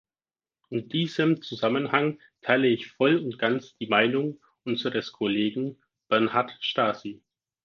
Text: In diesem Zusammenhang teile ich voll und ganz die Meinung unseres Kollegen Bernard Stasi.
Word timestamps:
In 0.71 0.89
diesem 0.89 1.43
Zusammenhang 1.43 2.19
teile 2.41 2.67
ich 2.67 2.89
voll 2.93 3.17
und 3.17 3.37
ganz 3.37 3.75
die 3.77 3.85
Meinung 3.85 4.41
unseres 4.63 5.11
Kollegen 5.11 5.77
Bernard 6.07 6.57
Stasi. 6.59 7.21